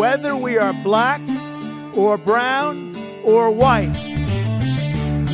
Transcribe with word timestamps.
whether 0.00 0.34
we 0.34 0.56
are 0.56 0.72
black 0.82 1.20
or 1.94 2.16
brown 2.16 2.96
or 3.22 3.50
white. 3.50 3.94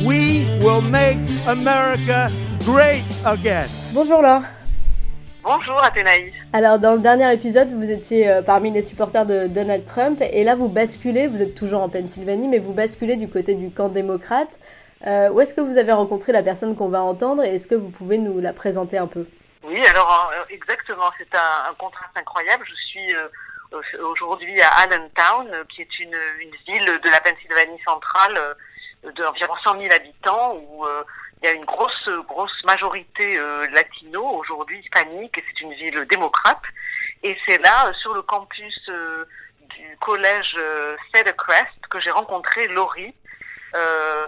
We 0.05 0.43
will 0.59 0.81
make 0.81 1.19
America 1.47 2.29
great 2.65 3.05
again. 3.25 3.69
Bonjour 3.93 4.21
Laure. 4.21 4.43
Bonjour 5.41 5.81
Athénaïs. 5.81 6.33
Alors 6.51 6.79
dans 6.79 6.91
le 6.91 6.99
dernier 6.99 7.31
épisode, 7.33 7.71
vous 7.71 7.89
étiez 7.89 8.29
euh, 8.29 8.41
parmi 8.41 8.69
les 8.69 8.81
supporters 8.81 9.25
de 9.25 9.47
Donald 9.47 9.85
Trump 9.85 10.21
et 10.21 10.43
là 10.43 10.55
vous 10.55 10.67
basculez, 10.67 11.27
vous 11.27 11.41
êtes 11.41 11.55
toujours 11.55 11.81
en 11.81 11.87
Pennsylvanie, 11.87 12.49
mais 12.49 12.59
vous 12.59 12.73
basculez 12.73 13.15
du 13.15 13.29
côté 13.29 13.55
du 13.55 13.71
camp 13.71 13.87
démocrate. 13.87 14.59
Euh, 15.05 15.29
où 15.29 15.39
est-ce 15.39 15.55
que 15.55 15.61
vous 15.61 15.77
avez 15.77 15.93
rencontré 15.93 16.33
la 16.33 16.43
personne 16.43 16.75
qu'on 16.75 16.89
va 16.89 17.01
entendre 17.01 17.41
et 17.41 17.55
est-ce 17.55 17.67
que 17.67 17.75
vous 17.75 17.89
pouvez 17.89 18.17
nous 18.17 18.41
la 18.41 18.51
présenter 18.51 18.97
un 18.97 19.07
peu? 19.07 19.27
Oui, 19.63 19.79
alors 19.87 20.31
euh, 20.33 20.43
exactement, 20.49 21.09
c'est 21.17 21.33
un, 21.33 21.71
un, 21.71 21.73
contraste 21.75 22.11
incroyable. 22.15 22.65
Je 22.67 22.75
suis 22.75 23.15
euh, 23.15 23.27
aujourd'hui 24.11 24.61
à 24.61 24.69
Allentown, 24.81 25.65
qui 25.69 25.81
est 25.81 25.99
une, 25.99 26.17
ville 26.67 26.85
de 26.85 27.09
la 27.09 27.21
Pennsylvanie 27.21 27.81
centrale 27.85 28.55
d'environ 29.15 29.53
100 29.63 29.79
000 29.79 29.93
habitants 29.93 30.55
où 30.55 30.85
il 31.41 31.45
y 31.45 31.49
a 31.49 31.53
une 31.53 31.65
grosse 31.65 32.09
grosse 32.27 32.63
majorité 32.65 33.37
euh, 33.37 33.67
latino 33.69 34.23
aujourd'hui 34.23 34.79
hispanique 34.79 35.37
et 35.37 35.43
c'est 35.47 35.61
une 35.61 35.73
ville 35.73 36.05
démocrate. 36.05 36.61
Et 37.23 37.37
c'est 37.45 37.61
là 37.63 37.91
sur 38.01 38.13
le 38.13 38.21
campus 38.23 38.79
euh, 38.89 39.25
du 39.69 39.97
collège 39.97 40.55
euh, 40.57 40.95
Crest 41.13 41.87
que 41.89 41.99
j'ai 41.99 42.11
rencontré 42.11 42.67
Laurie 42.67 43.13
euh, 43.75 44.27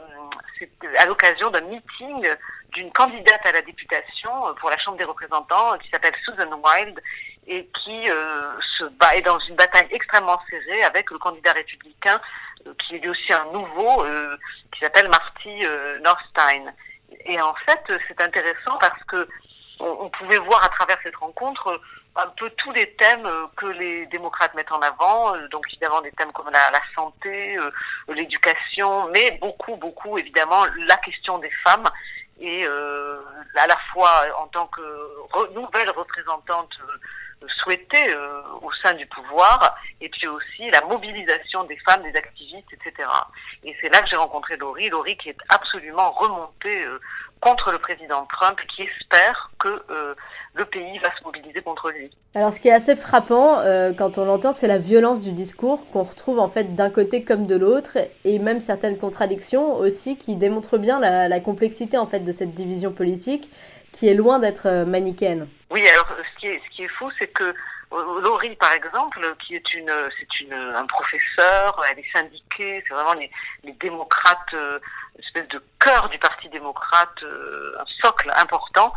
à 0.97 1.05
l'occasion 1.05 1.49
d'un 1.49 1.61
meeting 1.61 2.27
d'une 2.73 2.91
candidate 2.91 3.43
à 3.45 3.51
la 3.53 3.61
députation 3.61 4.53
pour 4.59 4.69
la 4.69 4.77
Chambre 4.77 4.97
des 4.97 5.03
représentants 5.03 5.77
qui 5.79 5.89
s'appelle 5.89 6.13
Susan 6.23 6.61
Wild 6.63 7.01
et 7.49 7.67
qui 7.83 8.05
se 8.05 8.85
bat 8.85 9.15
est 9.15 9.21
dans 9.21 9.39
une 9.39 9.55
bataille 9.55 9.87
extrêmement 9.91 10.39
serrée 10.49 10.83
avec 10.83 11.09
le 11.11 11.17
candidat 11.17 11.51
républicain 11.51 12.21
qui 12.77 12.95
est 12.95 12.99
lui 12.99 13.09
aussi 13.09 13.33
un 13.33 13.45
nouveau 13.51 14.05
qui 14.71 14.79
s'appelle 14.79 15.09
Marty 15.09 15.63
Norstein. 16.03 16.71
Et 17.25 17.41
en 17.41 17.55
fait, 17.65 17.81
c'est 18.07 18.21
intéressant 18.21 18.77
parce 18.79 19.03
que 19.05 19.27
on, 19.79 20.09
pouvait 20.09 20.37
voir 20.37 20.63
à 20.63 20.69
travers 20.69 20.97
cette 21.03 21.15
rencontre 21.15 21.79
un 22.15 22.27
peu 22.37 22.49
tous 22.51 22.71
les 22.71 22.91
thèmes 22.95 23.27
que 23.55 23.67
les 23.67 24.05
démocrates 24.07 24.53
mettent 24.53 24.71
en 24.71 24.79
avant, 24.79 25.37
donc 25.51 25.65
évidemment 25.69 26.01
des 26.01 26.11
thèmes 26.11 26.31
comme 26.33 26.49
la, 26.51 26.71
la 26.71 26.81
santé, 26.95 27.57
euh, 27.57 27.71
l'éducation, 28.09 29.09
mais 29.09 29.37
beaucoup, 29.39 29.75
beaucoup 29.77 30.17
évidemment 30.17 30.65
la 30.87 30.97
question 30.97 31.37
des 31.39 31.51
femmes 31.63 31.87
et 32.39 32.65
euh, 32.65 33.21
à 33.55 33.67
la 33.67 33.77
fois 33.91 34.11
en 34.37 34.47
tant 34.47 34.67
que 34.67 34.81
re, 35.33 35.49
nouvelle 35.53 35.89
représentante 35.91 36.71
euh, 36.81 36.97
souhaitée 37.47 38.13
euh, 38.13 38.41
au 38.61 38.71
sein 38.83 38.93
du 38.93 39.05
pouvoir, 39.07 39.77
et 40.01 40.09
puis 40.09 40.27
aussi 40.27 40.69
la 40.71 40.81
mobilisation 40.81 41.63
des 41.63 41.77
femmes, 41.77 42.03
des 42.03 42.17
activistes, 42.17 42.67
etc. 42.73 43.07
Et 43.63 43.75
c'est 43.81 43.89
là 43.93 44.01
que 44.01 44.09
j'ai 44.09 44.15
rencontré 44.15 44.57
Laurie, 44.57 44.89
Laurie 44.89 45.17
qui 45.17 45.29
est 45.29 45.37
absolument 45.49 46.11
remontée 46.11 46.85
euh, 46.85 46.99
contre 47.41 47.71
le 47.71 47.79
président 47.79 48.25
Trump 48.31 48.59
et 48.61 48.67
qui 48.67 48.83
espère 48.83 49.49
que 49.59 49.67
euh, 49.89 50.13
le 50.53 50.65
pays 50.65 50.97
va 50.99 51.09
se 51.17 51.23
mobiliser 51.23 51.61
contre 51.61 51.89
lui. 51.89 52.11
Alors 52.35 52.53
ce 52.53 52.61
qui 52.61 52.67
est 52.67 52.73
assez 52.73 52.95
frappant 52.95 53.59
euh, 53.59 53.93
quand 53.93 54.17
on 54.17 54.25
l'entend, 54.25 54.51
c'est 54.51 54.67
la 54.67 54.77
violence 54.77 55.21
du 55.21 55.31
discours 55.31 55.89
qu'on 55.91 56.03
retrouve 56.03 56.39
en 56.39 56.47
fait 56.47 56.75
d'un 56.75 56.89
côté 56.89 57.23
comme 57.23 57.47
de 57.47 57.55
l'autre 57.55 57.97
et 58.25 58.39
même 58.39 58.59
certaines 58.59 58.97
contradictions 58.97 59.75
aussi 59.75 60.17
qui 60.17 60.35
démontrent 60.35 60.77
bien 60.77 60.99
la, 60.99 61.27
la, 61.27 61.39
complexité 61.39 61.97
en 61.97 62.05
fait 62.05 62.19
de 62.21 62.31
cette 62.31 62.53
division 62.53 62.91
politique 62.91 63.49
qui 63.91 64.07
est 64.07 64.13
loin 64.13 64.39
d'être 64.39 64.67
euh, 64.67 64.85
manichéenne. 64.85 65.47
Oui, 65.71 65.87
alors 65.87 66.07
ce 66.17 66.39
qui 66.39 66.47
est, 66.47 66.61
ce 66.65 66.75
qui 66.75 66.83
est 66.83 66.89
fou, 66.89 67.09
c'est 67.19 67.27
que 67.27 67.53
Laurie, 67.91 68.55
par 68.55 68.71
exemple, 68.73 69.19
qui 69.45 69.55
est 69.55 69.73
une, 69.73 69.91
c'est 70.19 70.41
une, 70.41 70.53
un 70.53 70.85
professeur, 70.85 71.83
elle 71.89 71.99
est 71.99 72.11
syndiquée, 72.13 72.83
c'est 72.87 72.93
vraiment 72.93 73.13
les, 73.13 73.31
les 73.63 73.73
démocrates, 73.73 74.53
euh, 74.53 74.79
espèce 75.19 75.47
de 75.49 75.63
cœur 75.79 76.09
du 76.09 76.17
Parti 76.19 76.49
démocrate, 76.49 77.23
euh, 77.23 77.75
un 77.79 77.85
socle 78.01 78.31
important. 78.35 78.93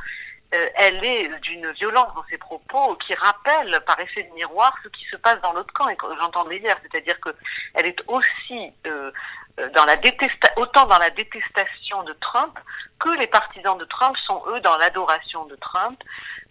Euh, 0.54 0.66
elle 0.74 1.02
est 1.02 1.28
d'une 1.40 1.70
violence 1.72 2.14
dans 2.14 2.24
ses 2.28 2.36
propos 2.36 2.94
qui 2.96 3.14
rappelle 3.14 3.80
par 3.86 3.98
effet 4.00 4.24
de 4.24 4.34
miroir 4.34 4.74
ce 4.82 4.88
qui 4.88 5.04
se 5.10 5.16
passe 5.16 5.40
dans 5.40 5.54
l'autre 5.54 5.72
camp 5.72 5.88
et 5.88 5.96
que 5.96 6.06
j'entendais 6.20 6.58
hier, 6.58 6.76
c'est-à-dire 6.82 7.18
que 7.20 7.30
elle 7.74 7.86
est 7.86 8.02
aussi 8.06 8.70
euh, 8.86 9.10
dans 9.74 9.84
la 9.84 9.96
détesta 9.96 10.48
autant 10.56 10.86
dans 10.86 10.98
la 10.98 11.10
détestation 11.10 12.02
de 12.04 12.12
Trump 12.14 12.58
que 12.98 13.10
les 13.18 13.26
partisans 13.26 13.76
de 13.76 13.84
Trump 13.84 14.16
sont 14.26 14.42
eux 14.48 14.60
dans 14.60 14.76
l'adoration 14.78 15.44
de 15.46 15.56
Trump. 15.56 16.02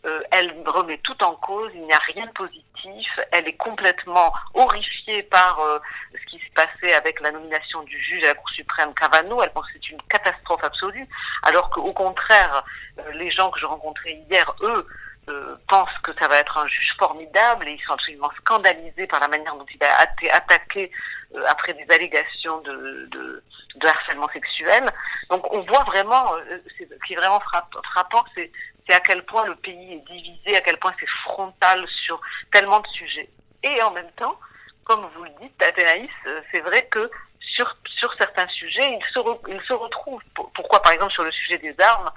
Euh, 0.05 0.21
elle 0.31 0.51
remet 0.65 0.97
tout 1.03 1.23
en 1.23 1.35
cause, 1.35 1.71
il 1.75 1.83
n'y 1.83 1.93
a 1.93 1.99
rien 2.13 2.25
de 2.25 2.31
positif, 2.31 3.19
elle 3.31 3.47
est 3.47 3.55
complètement 3.57 4.33
horrifiée 4.55 5.21
par 5.21 5.59
euh, 5.59 5.77
ce 6.11 6.25
qui 6.25 6.39
se 6.39 6.51
passait 6.55 6.93
avec 6.93 7.19
la 7.21 7.29
nomination 7.29 7.83
du 7.83 8.01
juge 8.01 8.23
à 8.23 8.29
la 8.29 8.33
Cour 8.33 8.49
suprême 8.49 8.95
Cavano, 8.95 9.43
elle 9.43 9.51
pense 9.51 9.67
que 9.67 9.73
c'est 9.73 9.91
une 9.91 10.01
catastrophe 10.09 10.63
absolue, 10.63 11.07
alors 11.43 11.69
qu'au 11.69 11.93
contraire, 11.93 12.63
euh, 12.97 13.11
les 13.11 13.29
gens 13.29 13.51
que 13.51 13.59
je 13.59 13.65
rencontrais 13.67 14.13
hier, 14.27 14.51
eux, 14.61 14.87
euh, 15.29 15.55
pensent 15.67 15.97
que 16.03 16.11
ça 16.19 16.27
va 16.27 16.37
être 16.37 16.57
un 16.57 16.67
juge 16.67 16.95
formidable 16.97 17.67
et 17.67 17.73
ils 17.73 17.83
sont 17.83 17.93
absolument 17.93 18.31
scandalisés 18.39 19.07
par 19.07 19.19
la 19.19 19.27
manière 19.27 19.55
dont 19.55 19.65
il 19.73 19.83
a 19.83 20.03
été 20.03 20.31
attaqué 20.31 20.91
euh, 21.35 21.43
après 21.47 21.73
des 21.73 21.85
allégations 21.93 22.59
de, 22.61 23.07
de, 23.11 23.43
de, 23.75 23.87
harcèlement 23.87 24.29
sexuel. 24.29 24.85
Donc 25.29 25.45
on 25.53 25.61
voit 25.61 25.83
vraiment, 25.83 26.35
euh, 26.35 26.57
ce 26.77 27.05
qui 27.05 27.13
est 27.13 27.17
vraiment 27.17 27.39
frappant, 27.39 28.23
c'est 28.35 28.51
à 28.89 28.99
quel 28.99 29.23
point 29.25 29.45
le 29.45 29.55
pays 29.55 29.93
est 29.93 30.11
divisé, 30.11 30.57
à 30.57 30.61
quel 30.61 30.77
point 30.77 30.93
c'est 30.99 31.09
frontal 31.09 31.85
sur 32.03 32.19
tellement 32.51 32.79
de 32.79 32.87
sujets. 32.87 33.29
Et 33.63 33.81
en 33.83 33.91
même 33.91 34.11
temps, 34.17 34.37
comme 34.83 35.07
vous 35.15 35.23
le 35.23 35.31
dites, 35.41 35.63
Athénaïs, 35.63 36.09
euh, 36.25 36.41
c'est 36.51 36.61
vrai 36.61 36.87
que 36.87 37.09
sur, 37.39 37.75
sur 37.85 38.13
certains 38.15 38.47
sujets, 38.47 38.97
il 38.99 39.13
se, 39.13 39.19
re, 39.19 39.39
il 39.47 39.61
se 39.61 39.73
retrouve. 39.73 40.21
Pourquoi, 40.33 40.81
par 40.81 40.91
exemple, 40.91 41.13
sur 41.13 41.23
le 41.23 41.31
sujet 41.31 41.57
des 41.57 41.75
armes, 41.79 42.11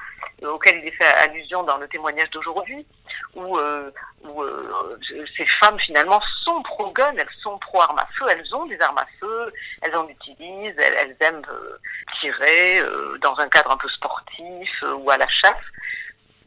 auquel 0.47 0.79
il 0.79 0.89
est 0.89 0.93
fait 0.93 1.05
allusion 1.05 1.63
dans 1.63 1.79
le 1.79 1.89
témoignage 1.89 2.31
d'aujourd'hui, 2.31 2.87
où, 3.35 3.59
euh, 3.59 3.91
euh, 4.25 4.97
ces 5.37 5.47
femmes, 5.47 5.79
finalement, 5.81 6.21
sont 6.45 6.63
pro-gun, 6.63 7.15
elles 7.19 7.29
sont 7.43 7.59
pro-armes 7.59 7.99
à 7.99 8.09
feu, 8.19 8.27
elles 8.31 8.55
ont 8.55 8.67
des 8.67 8.81
armes 8.81 8.99
à 8.99 9.07
feu, 9.21 9.53
elles 9.83 9.97
en 9.97 10.09
utilisent, 10.09 10.77
elles, 10.79 11.17
aiment 11.21 11.43
euh, 11.51 11.79
tirer 12.21 12.83
dans 13.21 13.37
un 13.39 13.49
cadre 13.49 13.73
un 13.73 13.77
peu 13.77 13.89
sportif 13.89 14.85
ou 14.99 15.11
à 15.11 15.19
la 15.19 15.29
chasse, 15.29 15.55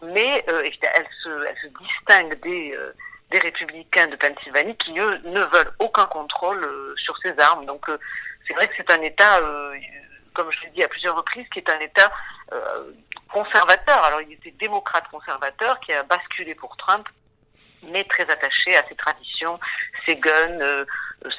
mais 0.02 0.44
elles, 0.48 1.08
se, 1.24 1.68
distinguent 1.84 2.40
des 2.40 3.40
républicains 3.40 4.08
de 4.08 4.16
Pennsylvanie 4.16 4.78
qui, 4.78 4.98
eux, 5.00 5.20
ne 5.26 5.42
veulent 5.42 5.74
aucun 5.80 6.06
contrôle 6.06 6.66
sur 6.98 7.18
ces 7.20 7.34
armes. 7.40 7.66
Donc, 7.66 7.86
c'est 8.48 8.54
vrai 8.54 8.68
que 8.68 8.74
c'est 8.78 8.92
un 8.92 9.02
État, 9.02 9.42
comme 10.34 10.52
je 10.52 10.62
l'ai 10.64 10.70
dit 10.70 10.84
à 10.84 10.88
plusieurs 10.88 11.16
reprises, 11.16 11.48
qui 11.52 11.60
est 11.60 11.70
un 11.70 11.80
État 11.80 12.12
conservateur. 13.28 14.04
Alors, 14.04 14.22
il 14.22 14.34
était 14.34 14.54
démocrate 14.60 15.08
conservateur 15.10 15.80
qui 15.82 15.94
a 15.94 16.04
basculé 16.04 16.56
pour 16.56 16.76
Trump, 16.78 17.08
mais 17.84 18.04
très 18.06 18.24
attaché 18.24 18.76
à 18.76 18.88
ses 18.88 18.96
traditions, 18.96 19.60
ses 20.06 20.16
guns, 20.16 20.86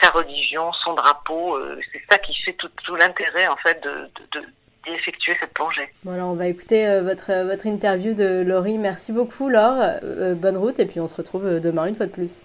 sa 0.01 0.11
religion, 0.11 0.73
son 0.73 0.95
drapeau. 0.95 1.59
c'est 1.93 2.03
ça 2.11 2.19
qui 2.19 2.35
fait 2.43 2.53
tout, 2.55 2.69
tout 2.85 2.95
l'intérêt, 2.97 3.49
en 3.49 3.57
fait, 3.57 3.83
de, 3.83 3.91
de, 3.91 4.41
de 4.41 4.47
effectuer 4.95 5.37
cette 5.41 5.53
plongée. 5.53 5.93
Voilà, 6.05 6.27
on 6.27 6.35
va 6.35 6.47
écouter 6.47 6.87
euh, 6.87 7.03
votre, 7.03 7.45
votre 7.45 7.67
interview 7.67 8.15
de 8.15 8.43
Laurie. 8.43 8.79
Merci 8.79 9.13
beaucoup 9.13 9.49
Laure, 9.49 9.99
euh, 10.03 10.35
bonne 10.35 10.57
route 10.57 10.79
et 10.79 10.87
puis 10.87 11.01
on 11.01 11.09
se 11.09 11.15
retrouve 11.15 11.61
demain 11.61 11.87
une 11.87 11.95
fois 11.95 12.07
de 12.07 12.13
plus. 12.13 12.43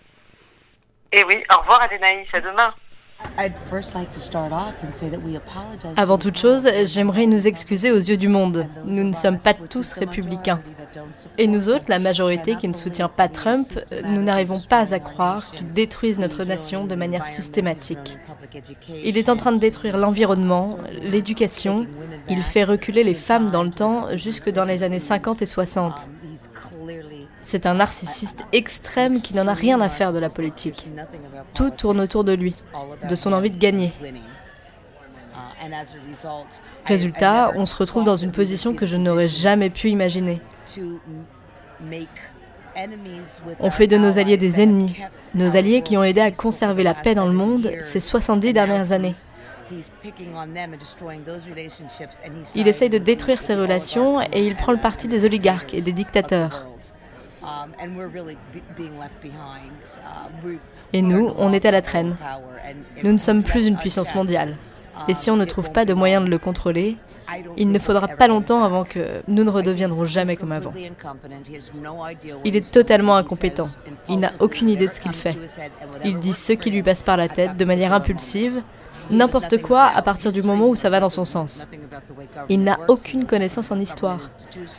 Et 1.11 1.23
oui, 1.25 1.43
au 1.53 1.59
revoir 1.59 1.81
Adénaïs, 1.81 2.27
à 2.33 2.39
demain. 2.39 2.73
Avant 5.97 6.17
toute 6.17 6.37
chose, 6.37 6.67
j'aimerais 6.85 7.25
nous 7.25 7.47
excuser 7.47 7.91
aux 7.91 7.97
yeux 7.97 8.17
du 8.17 8.27
monde. 8.27 8.67
Nous 8.85 9.03
ne 9.03 9.13
sommes 9.13 9.39
pas 9.39 9.53
tous 9.53 9.93
républicains. 9.93 10.61
Et 11.37 11.47
nous 11.47 11.69
autres, 11.69 11.85
la 11.87 11.99
majorité 11.99 12.55
qui 12.55 12.67
ne 12.67 12.73
soutient 12.73 13.09
pas 13.09 13.27
Trump, 13.27 13.67
nous 14.05 14.21
n'arrivons 14.21 14.59
pas 14.59 14.93
à 14.93 14.99
croire 14.99 15.51
qu'il 15.51 15.73
détruise 15.73 16.19
notre 16.19 16.43
nation 16.43 16.85
de 16.85 16.95
manière 16.95 17.25
systématique. 17.25 18.17
Il 19.03 19.17
est 19.17 19.29
en 19.29 19.35
train 19.35 19.51
de 19.51 19.57
détruire 19.57 19.97
l'environnement, 19.97 20.77
l'éducation, 21.01 21.87
il 22.29 22.41
fait 22.41 22.63
reculer 22.63 23.03
les 23.03 23.13
femmes 23.13 23.51
dans 23.51 23.63
le 23.63 23.71
temps 23.71 24.07
jusque 24.15 24.51
dans 24.51 24.65
les 24.65 24.83
années 24.83 24.99
50 24.99 25.41
et 25.41 25.45
60. 25.45 26.09
C'est 27.43 27.65
un 27.65 27.75
narcissiste 27.75 28.45
extrême 28.53 29.21
qui 29.21 29.35
n'en 29.35 29.47
a 29.47 29.53
rien 29.53 29.79
à 29.81 29.89
faire 29.89 30.13
de 30.13 30.19
la 30.19 30.29
politique. 30.29 30.87
Tout 31.53 31.69
tourne 31.69 31.99
autour 31.99 32.23
de 32.23 32.33
lui, 32.33 32.55
de 33.07 33.15
son 33.15 33.33
envie 33.33 33.51
de 33.51 33.57
gagner. 33.57 33.91
Résultat, 36.85 37.51
on 37.55 37.65
se 37.65 37.75
retrouve 37.75 38.05
dans 38.05 38.15
une 38.15 38.31
position 38.31 38.73
que 38.73 38.85
je 38.85 38.97
n'aurais 38.97 39.27
jamais 39.27 39.69
pu 39.69 39.89
imaginer. 39.89 40.41
On 43.59 43.69
fait 43.69 43.87
de 43.87 43.97
nos 43.97 44.17
alliés 44.17 44.37
des 44.37 44.61
ennemis, 44.61 44.99
nos 45.35 45.55
alliés 45.55 45.81
qui 45.81 45.97
ont 45.97 46.03
aidé 46.03 46.21
à 46.21 46.31
conserver 46.31 46.83
la 46.83 46.93
paix 46.93 47.13
dans 47.13 47.27
le 47.27 47.33
monde 47.33 47.71
ces 47.81 47.99
70 47.99 48.53
dernières 48.53 48.91
années. 48.91 49.15
Il 52.55 52.67
essaye 52.67 52.89
de 52.89 52.97
détruire 52.97 53.41
ces 53.41 53.55
relations 53.55 54.21
et 54.21 54.45
il 54.45 54.55
prend 54.55 54.71
le 54.71 54.77
parti 54.79 55.07
des 55.07 55.25
oligarques 55.25 55.73
et 55.73 55.81
des 55.81 55.93
dictateurs. 55.93 56.67
Et 60.93 61.01
nous, 61.01 61.33
on 61.37 61.51
est 61.51 61.65
à 61.65 61.71
la 61.71 61.81
traîne. 61.81 62.15
Nous 63.03 63.11
ne 63.11 63.17
sommes 63.17 63.43
plus 63.43 63.67
une 63.67 63.77
puissance 63.77 64.13
mondiale. 64.15 64.57
Et 65.07 65.13
si 65.13 65.29
on 65.31 65.35
ne 65.35 65.45
trouve 65.45 65.71
pas 65.71 65.85
de 65.85 65.93
moyens 65.93 66.23
de 66.23 66.29
le 66.29 66.37
contrôler, 66.37 66.97
il 67.57 67.71
ne 67.71 67.79
faudra 67.79 68.07
pas 68.07 68.27
longtemps 68.27 68.63
avant 68.63 68.83
que 68.83 69.21
nous 69.27 69.43
ne 69.43 69.49
redeviendrons 69.49 70.05
jamais 70.05 70.35
comme 70.35 70.51
avant. 70.51 70.73
Il 72.43 72.55
est 72.55 72.71
totalement 72.71 73.15
incompétent. 73.15 73.69
Il 74.09 74.19
n'a 74.19 74.31
aucune 74.39 74.69
idée 74.69 74.87
de 74.87 74.91
ce 74.91 74.99
qu'il 74.99 75.13
fait. 75.13 75.35
Il 76.03 76.19
dit 76.19 76.33
ce 76.33 76.53
qui 76.53 76.69
lui 76.69 76.83
passe 76.83 77.03
par 77.03 77.17
la 77.17 77.29
tête 77.29 77.57
de 77.57 77.65
manière 77.65 77.93
impulsive, 77.93 78.61
n'importe 79.09 79.61
quoi 79.61 79.83
à 79.83 80.01
partir 80.01 80.31
du 80.31 80.41
moment 80.41 80.67
où 80.67 80.75
ça 80.75 80.89
va 80.89 80.99
dans 80.99 81.09
son 81.09 81.25
sens. 81.25 81.67
Il 82.49 82.63
n'a 82.63 82.79
aucune 82.87 83.25
connaissance 83.25 83.71
en 83.71 83.79
histoire. 83.79 84.29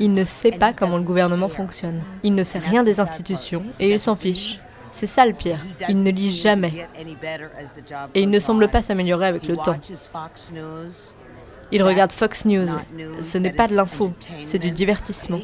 Il 0.00 0.14
ne 0.14 0.24
sait 0.24 0.52
pas 0.52 0.72
comment 0.72 0.96
le 0.96 1.02
gouvernement 1.02 1.48
fonctionne. 1.48 2.02
Il 2.22 2.34
ne 2.34 2.44
sait 2.44 2.58
rien 2.58 2.82
des 2.82 3.00
institutions 3.00 3.64
et 3.78 3.90
il 3.90 4.00
s'en 4.00 4.16
fiche. 4.16 4.58
C'est 4.92 5.06
ça 5.06 5.26
le 5.26 5.32
pire. 5.32 5.58
Il 5.88 6.02
ne 6.02 6.10
lit 6.10 6.30
jamais. 6.30 6.86
Et 8.14 8.22
il 8.22 8.30
ne 8.30 8.38
semble 8.38 8.68
pas 8.68 8.80
s'améliorer 8.80 9.26
avec 9.26 9.46
le 9.48 9.56
temps. 9.56 9.76
Il 11.72 11.82
regarde 11.82 12.12
Fox 12.12 12.44
News. 12.44 12.69
Ce 13.20 13.38
n'est 13.38 13.52
pas 13.52 13.69
de 13.69 13.75
l'info, 13.75 14.12
c'est 14.40 14.58
du 14.58 14.70
divertissement. 14.70 15.40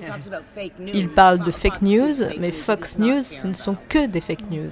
Il 0.92 1.08
parle 1.08 1.40
de 1.40 1.50
fake 1.50 1.82
news, 1.82 2.14
mais 2.38 2.52
Fox 2.52 2.98
News, 2.98 3.22
ce 3.22 3.46
ne 3.46 3.54
sont 3.54 3.76
que 3.88 4.06
des 4.06 4.20
fake 4.20 4.50
news. 4.50 4.70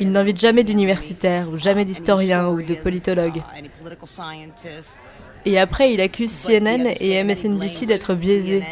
Il 0.00 0.12
n'invite 0.12 0.40
jamais 0.40 0.64
d'universitaires, 0.64 1.48
ou 1.50 1.56
jamais 1.56 1.84
d'historiens, 1.84 2.48
ou 2.48 2.62
de 2.62 2.74
politologues. 2.74 3.42
Et 5.44 5.58
après, 5.58 5.94
il 5.94 6.00
accuse 6.00 6.30
CNN 6.30 6.86
et 7.00 7.22
MSNBC 7.22 7.86
d'être 7.86 8.14
biaisés. 8.14 8.64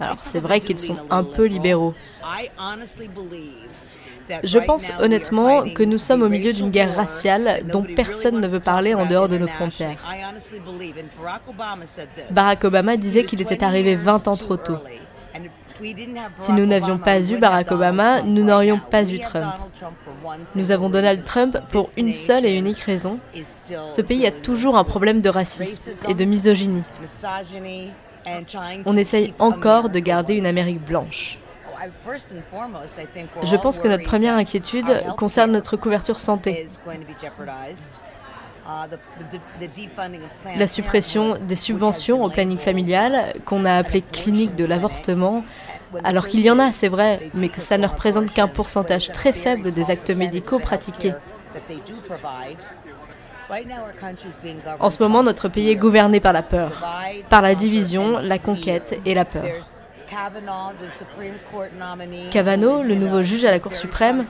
Alors, 0.00 0.18
c'est 0.24 0.40
vrai 0.40 0.60
qu'ils 0.60 0.78
sont 0.78 0.96
un 1.10 1.24
peu 1.24 1.44
libéraux. 1.44 1.94
Je 4.44 4.58
pense 4.58 4.90
honnêtement 5.00 5.68
que 5.68 5.82
nous 5.82 5.98
sommes 5.98 6.22
au 6.22 6.28
milieu 6.28 6.52
d'une 6.52 6.70
guerre 6.70 6.94
raciale 6.94 7.62
dont 7.64 7.82
personne 7.82 8.40
ne 8.40 8.46
veut 8.46 8.60
parler 8.60 8.94
en 8.94 9.06
dehors 9.06 9.28
de 9.28 9.38
nos 9.38 9.48
frontières. 9.48 9.98
Barack 12.30 12.64
Obama 12.64 12.96
disait 12.96 13.24
qu'il 13.24 13.40
était 13.42 13.64
arrivé 13.64 13.96
20 13.96 14.28
ans 14.28 14.36
trop 14.36 14.56
tôt. 14.56 14.78
Si 16.36 16.52
nous 16.52 16.66
n'avions 16.66 16.98
pas 16.98 17.20
eu 17.20 17.38
Barack 17.38 17.70
Obama, 17.70 18.22
nous 18.22 18.42
n'aurions 18.42 18.80
pas 18.90 19.08
eu 19.08 19.20
Trump. 19.20 19.54
Nous 20.56 20.72
avons 20.72 20.90
Donald 20.90 21.22
Trump 21.24 21.58
pour 21.68 21.90
une 21.96 22.12
seule 22.12 22.44
et 22.46 22.54
unique 22.54 22.80
raison. 22.80 23.20
Ce 23.88 24.00
pays 24.00 24.26
a 24.26 24.32
toujours 24.32 24.76
un 24.76 24.84
problème 24.84 25.20
de 25.20 25.28
racisme 25.28 25.92
et 26.08 26.14
de 26.14 26.24
misogynie. 26.24 26.82
On 28.84 28.96
essaye 28.96 29.34
encore 29.38 29.90
de 29.90 29.98
garder 30.00 30.34
une 30.34 30.46
Amérique 30.46 30.84
blanche. 30.84 31.38
Je 33.42 33.56
pense 33.56 33.78
que 33.78 33.88
notre 33.88 34.04
première 34.04 34.34
inquiétude 34.34 34.86
concerne 35.16 35.52
notre 35.52 35.76
couverture 35.76 36.20
santé. 36.20 36.66
La 40.56 40.66
suppression 40.66 41.38
des 41.38 41.56
subventions 41.56 42.22
au 42.22 42.28
planning 42.28 42.58
familial, 42.58 43.34
qu'on 43.44 43.64
a 43.64 43.76
appelé 43.76 44.02
clinique 44.02 44.56
de 44.56 44.64
l'avortement, 44.64 45.44
alors 46.04 46.28
qu'il 46.28 46.40
y 46.40 46.50
en 46.50 46.58
a, 46.58 46.70
c'est 46.70 46.88
vrai, 46.88 47.30
mais 47.32 47.48
que 47.48 47.60
ça 47.60 47.78
ne 47.78 47.86
représente 47.86 48.32
qu'un 48.32 48.48
pourcentage 48.48 49.10
très 49.12 49.32
faible 49.32 49.72
des 49.72 49.90
actes 49.90 50.10
médicaux 50.10 50.58
pratiqués. 50.58 51.14
En 54.78 54.90
ce 54.90 55.02
moment, 55.02 55.22
notre 55.22 55.48
pays 55.48 55.70
est 55.70 55.76
gouverné 55.76 56.20
par 56.20 56.34
la 56.34 56.42
peur, 56.42 56.70
par 57.30 57.40
la 57.40 57.54
division, 57.54 58.18
la 58.18 58.38
conquête 58.38 59.00
et 59.06 59.14
la 59.14 59.24
peur. 59.24 59.44
Kavanaugh, 62.30 62.82
le 62.82 62.94
nouveau 62.94 63.22
juge 63.22 63.44
à 63.44 63.50
la 63.50 63.58
Cour 63.58 63.74
suprême, 63.74 64.26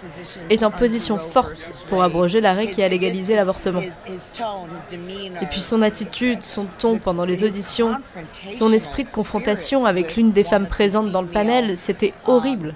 est 0.50 0.62
en 0.62 0.70
position 0.70 1.18
forte 1.18 1.72
pour 1.88 2.02
abroger 2.02 2.40
l'arrêt 2.40 2.68
qui 2.68 2.82
a 2.82 2.88
légalisé 2.88 3.36
l'avortement. 3.36 3.82
Et 3.82 5.46
puis 5.46 5.60
son 5.60 5.82
attitude, 5.82 6.42
son 6.42 6.66
ton 6.78 6.98
pendant 6.98 7.24
les 7.24 7.44
auditions, 7.44 7.94
son 8.48 8.72
esprit 8.72 9.04
de 9.04 9.08
confrontation 9.08 9.86
avec 9.86 10.16
l'une 10.16 10.32
des 10.32 10.44
femmes 10.44 10.66
présentes 10.66 11.10
dans 11.10 11.22
le 11.22 11.28
panel, 11.28 11.76
c'était 11.76 12.14
horrible. 12.26 12.74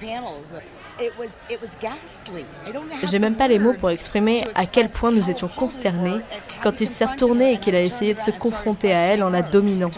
J'ai 3.05 3.19
même 3.19 3.35
pas 3.35 3.49
les 3.49 3.59
mots 3.59 3.75
pour 3.75 3.91
exprimer 3.91 4.45
à 4.55 4.67
quel 4.67 4.89
point 4.89 5.11
nous 5.11 5.31
étions 5.31 5.49
consternés 5.49 6.21
quand 6.63 6.81
il 6.81 6.87
s'est 6.87 7.05
retourné 7.05 7.53
et 7.53 7.59
qu'il 7.59 7.75
a 7.75 7.83
essayé 7.83 8.15
de 8.15 8.21
se 8.21 8.31
confronter 8.31 8.93
à 8.93 8.99
elle 8.99 9.25
en 9.25 9.31
la 9.31 9.43
dominant. 9.43 9.91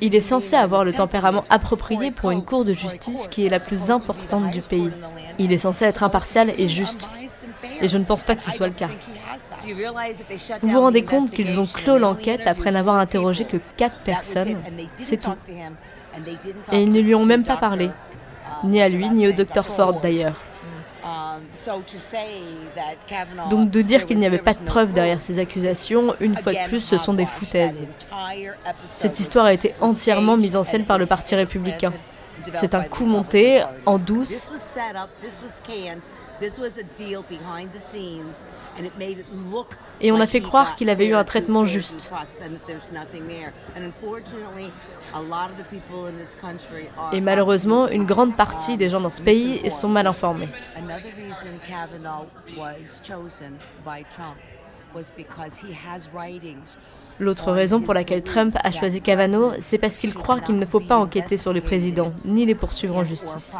Il 0.00 0.14
est 0.14 0.20
censé 0.20 0.56
avoir 0.56 0.84
le 0.84 0.92
tempérament 0.92 1.44
approprié 1.50 2.10
pour 2.10 2.30
une 2.30 2.44
cour 2.44 2.64
de 2.64 2.72
justice 2.72 3.28
qui 3.28 3.46
est 3.46 3.50
la 3.50 3.60
plus 3.60 3.90
importante 3.90 4.50
du 4.50 4.62
pays. 4.62 4.92
Il 5.38 5.52
est 5.52 5.58
censé 5.58 5.84
être 5.84 6.02
impartial 6.02 6.52
et 6.58 6.68
juste. 6.68 7.10
Et 7.80 7.88
je 7.88 7.98
ne 7.98 8.04
pense 8.04 8.22
pas 8.22 8.36
que 8.36 8.42
ce 8.42 8.50
soit 8.50 8.68
le 8.68 8.72
cas. 8.72 8.88
Vous 10.62 10.68
vous 10.68 10.80
rendez 10.80 11.04
compte 11.04 11.30
qu'ils 11.30 11.60
ont 11.60 11.66
clos 11.66 11.98
l'enquête 11.98 12.46
après 12.46 12.70
n'avoir 12.70 12.96
interrogé 12.96 13.44
que 13.44 13.58
quatre 13.76 13.98
personnes? 13.98 14.58
C'est 14.96 15.18
tout. 15.18 15.34
Et 16.72 16.82
ils 16.82 16.90
ne 16.90 17.00
lui 17.00 17.14
ont 17.14 17.24
même 17.24 17.42
pas 17.42 17.56
parlé, 17.56 17.90
ni 18.64 18.80
à 18.80 18.88
lui, 18.88 19.10
ni 19.10 19.28
au 19.28 19.32
docteur 19.32 19.66
Ford 19.66 20.00
d'ailleurs. 20.00 20.40
Donc 23.50 23.70
de 23.70 23.82
dire 23.82 24.06
qu'il 24.06 24.16
n'y 24.16 24.26
avait 24.26 24.38
pas 24.38 24.54
de 24.54 24.64
preuves 24.64 24.92
derrière 24.92 25.20
ces 25.20 25.38
accusations, 25.38 26.14
une 26.20 26.36
fois 26.36 26.52
de 26.52 26.68
plus, 26.68 26.80
ce 26.80 26.98
sont 26.98 27.14
des 27.14 27.26
foutaises. 27.26 27.84
Cette 28.84 29.20
histoire 29.20 29.46
a 29.46 29.52
été 29.52 29.74
entièrement 29.80 30.36
mise 30.36 30.56
en 30.56 30.64
scène 30.64 30.84
par 30.84 30.98
le 30.98 31.06
Parti 31.06 31.34
républicain. 31.34 31.92
C'est 32.52 32.74
un 32.74 32.82
coup 32.82 33.06
monté, 33.06 33.62
en 33.86 33.98
douce. 33.98 34.50
Et 40.00 40.12
on 40.12 40.20
a 40.20 40.26
fait 40.26 40.40
croire 40.40 40.76
qu'il 40.76 40.90
avait 40.90 41.06
eu 41.06 41.14
un 41.14 41.24
traitement 41.24 41.64
juste. 41.64 42.12
Et 47.12 47.20
malheureusement, 47.20 47.88
une 47.88 48.04
grande 48.04 48.36
partie 48.36 48.76
des 48.76 48.88
gens 48.88 49.00
dans 49.00 49.10
ce 49.10 49.22
pays 49.22 49.70
sont 49.70 49.88
mal 49.88 50.06
informés. 50.06 50.48
L'autre 57.18 57.52
raison 57.52 57.80
pour 57.80 57.94
laquelle 57.94 58.22
Trump 58.22 58.56
a 58.62 58.70
choisi 58.70 59.00
Kavanaugh, 59.00 59.54
c'est 59.58 59.78
parce 59.78 59.96
qu'il 59.96 60.12
croit 60.12 60.40
qu'il 60.40 60.58
ne 60.58 60.66
faut 60.66 60.80
pas 60.80 60.96
enquêter 60.96 61.38
sur 61.38 61.54
le 61.54 61.62
président, 61.62 62.12
ni 62.26 62.44
les 62.44 62.54
poursuivre 62.54 62.96
en 62.96 63.04
justice. 63.04 63.56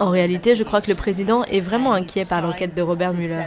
En 0.00 0.10
réalité, 0.10 0.54
je 0.54 0.64
crois 0.64 0.80
que 0.80 0.90
le 0.90 0.94
président 0.94 1.44
est 1.44 1.60
vraiment 1.60 1.92
inquiet 1.92 2.24
par 2.24 2.42
l'enquête 2.42 2.74
de 2.74 2.82
Robert 2.82 3.14
Mueller. 3.14 3.44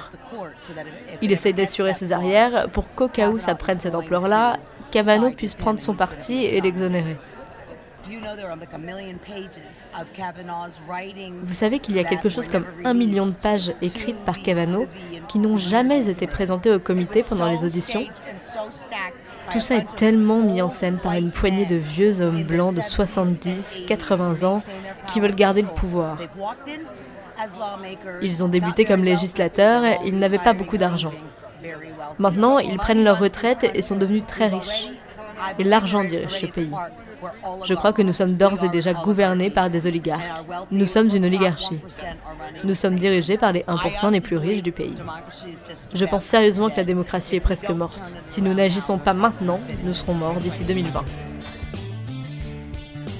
Il 1.22 1.32
essaie 1.32 1.54
d'assurer 1.54 1.94
ses 1.94 2.12
arrières 2.12 2.70
pour 2.72 2.94
qu'au 2.94 3.08
cas 3.08 3.30
où 3.30 3.40
ça 3.40 3.56
prenne 3.56 3.80
cette 3.80 3.96
ampleur-là, 3.96 4.58
Kavanaugh 4.92 5.34
puisse 5.34 5.56
prendre 5.56 5.80
son 5.80 5.94
parti 5.94 6.46
et 6.46 6.62
l'exonérer. 6.62 7.18
Vous 11.42 11.54
savez 11.54 11.80
qu'il 11.80 11.96
y 11.96 12.00
a 12.00 12.04
quelque 12.04 12.30
chose 12.30 12.48
comme 12.48 12.66
un 12.84 12.94
million 12.94 13.26
de 13.26 13.34
pages 13.34 13.74
écrites 13.82 14.24
par 14.24 14.42
Kavanaugh 14.42 14.88
qui 15.28 15.40
n'ont 15.40 15.58
jamais 15.58 16.08
été 16.10 16.28
présentées 16.28 16.72
au 16.72 16.80
comité 16.80 17.24
pendant 17.28 17.50
les 17.50 17.64
auditions 17.64 18.06
tout 19.52 19.60
ça 19.60 19.76
est 19.76 19.96
tellement 19.96 20.42
mis 20.42 20.62
en 20.62 20.70
scène 20.70 20.98
par 20.98 21.14
une 21.14 21.32
poignée 21.32 21.66
de 21.66 21.76
vieux 21.76 22.22
hommes 22.22 22.44
blancs 22.44 22.76
de 22.76 22.82
70, 22.82 23.84
80 23.88 24.44
ans 24.44 24.62
qui 25.08 25.20
veulent 25.20 25.36
garder 25.36 25.62
le 25.62 25.68
pouvoir. 25.68 26.18
Ils 28.22 28.44
ont 28.44 28.48
débuté 28.48 28.86
comme 28.86 29.04
législateurs, 29.04 29.84
ils 30.06 30.18
n'avaient 30.18 30.40
pas 30.40 30.54
beaucoup 30.54 30.78
d'argent. 30.78 31.12
Maintenant, 32.20 32.60
ils 32.60 32.78
prennent 32.78 33.04
leur 33.04 33.20
retraite 33.20 33.70
et 33.74 33.82
sont 33.82 33.96
devenus 33.96 34.26
très 34.26 34.48
riches. 34.48 34.90
Et 35.60 35.64
l'argent 35.64 36.04
dirige 36.04 36.30
ce 36.32 36.46
pays. 36.46 36.70
Je 37.64 37.74
crois 37.74 37.94
que 37.94 38.02
nous 38.02 38.12
sommes 38.12 38.36
d'ores 38.36 38.64
et 38.64 38.70
déjà 38.70 38.94
gouvernés 38.94 39.50
par 39.50 39.70
des 39.70 39.88
oligarques. 39.88 40.32
Nous 40.72 40.86
sommes 40.86 41.10
une 41.14 41.26
oligarchie. 41.26 41.80
Nous 42.64 42.76
sommes 42.76 42.96
dirigés 42.96 43.38
par 43.38 43.52
les 43.52 43.62
1% 43.62 44.12
les 44.12 44.22
plus 44.22 44.38
riches 44.38 44.64
du 44.64 44.72
pays. 44.72 44.96
Je 45.94 46.06
pense 46.06 46.24
sérieusement 46.24 46.70
que 46.70 46.78
la 46.78 46.84
démocratie 46.84 47.36
est 47.36 47.42
presque 47.42 47.70
morte. 47.70 48.14
Si 48.26 48.42
nous 48.42 48.54
n'agissons 48.54 48.98
pas 48.98 49.14
maintenant, 49.14 49.60
nous 49.84 49.94
serons 49.94 50.14
morts 50.14 50.36
d'ici 50.36 50.64
2020. 50.64 51.04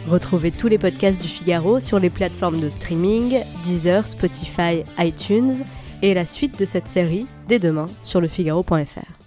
Retrouvez 0.08 0.52
tous 0.52 0.68
les 0.68 0.78
podcasts 0.78 1.20
du 1.20 1.28
Figaro 1.28 1.80
sur 1.80 2.00
les 2.00 2.12
plateformes 2.12 2.60
de 2.62 2.70
streaming, 2.70 3.40
Deezer, 3.64 4.08
Spotify, 4.08 4.84
iTunes 5.00 5.64
et 6.04 6.14
la 6.14 6.28
suite 6.28 6.60
de 6.60 6.66
cette 6.66 6.88
série 6.88 7.26
dès 7.48 7.58
demain 7.58 7.88
sur 8.04 8.22
lefigaro.fr. 8.22 9.25